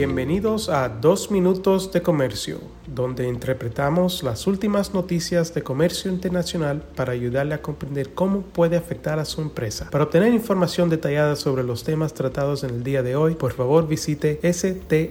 [0.00, 7.12] Bienvenidos a Dos Minutos de Comercio, donde interpretamos las últimas noticias de comercio internacional para
[7.12, 9.90] ayudarle a comprender cómo puede afectar a su empresa.
[9.90, 13.86] Para obtener información detallada sobre los temas tratados en el día de hoy, por favor
[13.86, 15.10] visite strtrade.com.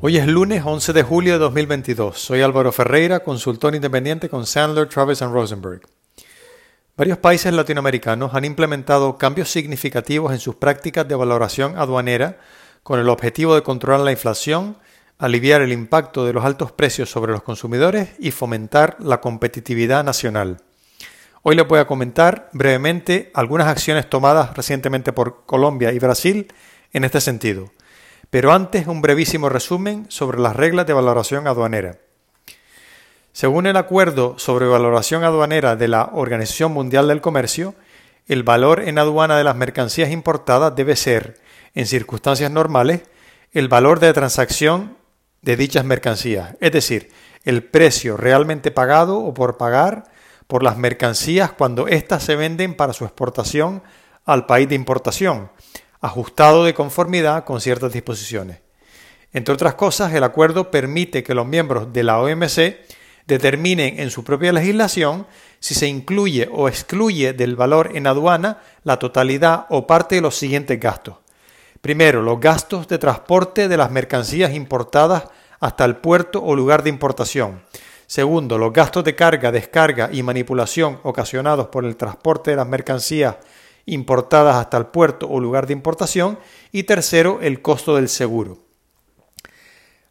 [0.00, 2.16] Hoy es lunes 11 de julio de 2022.
[2.16, 5.80] Soy Álvaro Ferreira, consultor independiente con Sandler, Travis Rosenberg.
[7.00, 12.36] Varios países latinoamericanos han implementado cambios significativos en sus prácticas de valoración aduanera
[12.82, 14.76] con el objetivo de controlar la inflación,
[15.16, 20.58] aliviar el impacto de los altos precios sobre los consumidores y fomentar la competitividad nacional.
[21.40, 26.52] Hoy les voy a comentar brevemente algunas acciones tomadas recientemente por Colombia y Brasil
[26.92, 27.72] en este sentido.
[28.28, 31.96] Pero antes un brevísimo resumen sobre las reglas de valoración aduanera.
[33.32, 37.74] Según el acuerdo sobre valoración aduanera de la Organización Mundial del Comercio,
[38.26, 41.38] el valor en aduana de las mercancías importadas debe ser,
[41.74, 43.02] en circunstancias normales,
[43.52, 44.96] el valor de transacción
[45.42, 47.10] de dichas mercancías, es decir,
[47.44, 50.04] el precio realmente pagado o por pagar
[50.48, 53.82] por las mercancías cuando éstas se venden para su exportación
[54.24, 55.50] al país de importación,
[56.00, 58.58] ajustado de conformidad con ciertas disposiciones.
[59.32, 62.76] Entre otras cosas, el acuerdo permite que los miembros de la OMC
[63.26, 65.26] determinen en su propia legislación
[65.58, 70.36] si se incluye o excluye del valor en aduana la totalidad o parte de los
[70.36, 71.16] siguientes gastos.
[71.80, 75.24] Primero, los gastos de transporte de las mercancías importadas
[75.60, 77.62] hasta el puerto o lugar de importación.
[78.06, 83.36] Segundo, los gastos de carga, descarga y manipulación ocasionados por el transporte de las mercancías
[83.86, 86.38] importadas hasta el puerto o lugar de importación.
[86.72, 88.69] Y tercero, el costo del seguro.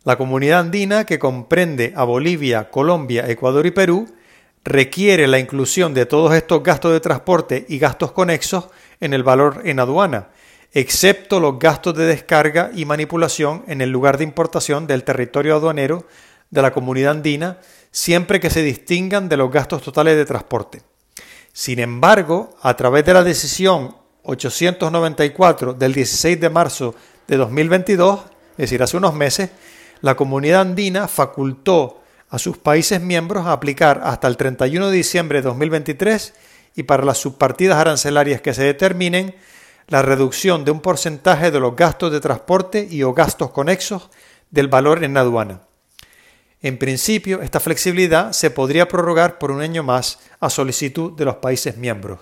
[0.10, 4.08] La comunidad andina, que comprende a Bolivia, Colombia, Ecuador y Perú,
[4.64, 8.70] requiere la inclusión de todos estos gastos de transporte y gastos conexos
[9.02, 10.30] en el valor en aduana,
[10.74, 16.08] excepto los gastos de descarga y manipulación en el lugar de importación del territorio aduanero
[16.50, 17.60] de la comunidad andina,
[17.92, 20.82] siempre que se distingan de los gastos totales de transporte.
[21.54, 26.96] Sin embargo, a través de la decisión 894 del 16 de marzo
[27.28, 28.22] de 2022,
[28.54, 29.52] es decir, hace unos meses,
[30.02, 35.40] la comunidad andina facultó a sus países miembros a aplicar hasta el 31 de diciembre
[35.40, 36.34] de 2023
[36.76, 39.36] y para las subpartidas arancelarias que se determinen
[39.88, 44.10] la reducción de un porcentaje de los gastos de transporte y o gastos conexos
[44.52, 45.62] del valor en aduana.
[46.62, 51.38] En principio, esta flexibilidad se podría prorrogar por un año más a solicitud de los
[51.38, 52.20] países miembros.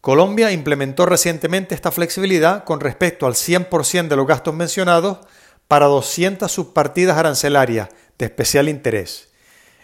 [0.00, 5.18] Colombia implementó recientemente esta flexibilidad con respecto al 100% de los gastos mencionados
[5.68, 9.28] para 200 subpartidas arancelarias de especial interés.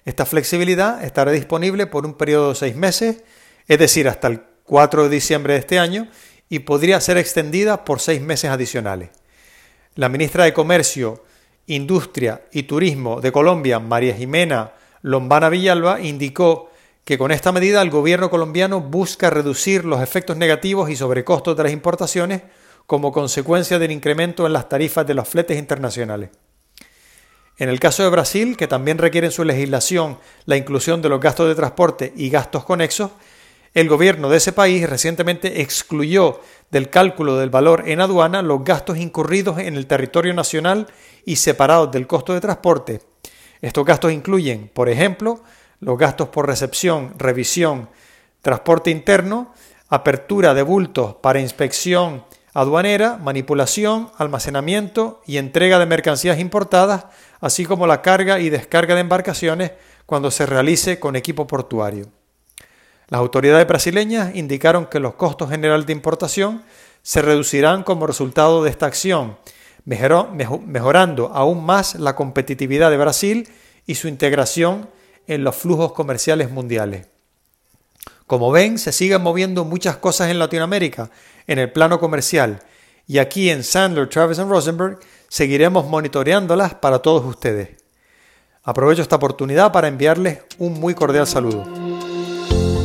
[0.04, 3.22] Esta flexibilidad estará disponible por un periodo de seis meses,
[3.68, 6.08] es decir, hasta el 4 de diciembre de este año,
[6.48, 9.10] y podría ser extendida por seis meses adicionales.
[9.94, 11.24] La ministra de Comercio,
[11.66, 16.70] Industria y Turismo de Colombia, María Jimena Lombana Villalba, indicó
[17.04, 21.62] que con esta medida el gobierno colombiano busca reducir los efectos negativos y sobrecostos de
[21.62, 22.42] las importaciones
[22.86, 26.30] como consecuencia del incremento en las tarifas de los fletes internacionales.
[27.56, 31.20] En el caso de Brasil, que también requiere en su legislación la inclusión de los
[31.20, 33.12] gastos de transporte y gastos conexos,
[33.74, 36.40] el gobierno de ese país recientemente excluyó
[36.70, 40.88] del cálculo del valor en aduana los gastos incurridos en el territorio nacional
[41.24, 43.00] y separados del costo de transporte.
[43.60, 45.42] Estos gastos incluyen, por ejemplo,
[45.80, 47.88] los gastos por recepción, revisión,
[48.42, 49.52] transporte interno,
[49.88, 52.24] apertura de bultos para inspección
[52.54, 57.06] aduanera, manipulación, almacenamiento y entrega de mercancías importadas,
[57.40, 59.72] así como la carga y descarga de embarcaciones
[60.06, 62.06] cuando se realice con equipo portuario.
[63.08, 66.62] Las autoridades brasileñas indicaron que los costos generales de importación
[67.02, 69.36] se reducirán como resultado de esta acción,
[69.84, 73.48] mejorando aún más la competitividad de Brasil
[73.84, 74.88] y su integración
[75.26, 77.08] en los flujos comerciales mundiales.
[78.26, 81.10] Como ven, se siguen moviendo muchas cosas en Latinoamérica
[81.46, 82.62] en el plano comercial
[83.06, 84.98] y aquí en Sandler, Travis Rosenberg
[85.28, 87.76] seguiremos monitoreándolas para todos ustedes.
[88.62, 91.64] Aprovecho esta oportunidad para enviarles un muy cordial saludo.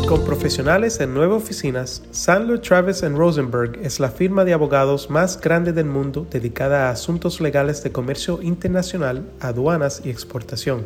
[0.10, 5.72] Con profesionales en nueve oficinas, Sandler, Travis Rosenberg es la firma de abogados más grande
[5.72, 10.86] del mundo dedicada a asuntos legales de comercio internacional, aduanas y exportación.